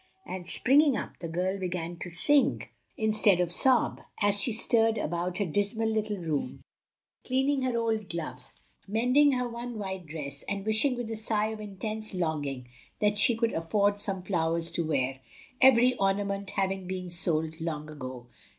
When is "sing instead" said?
2.09-3.39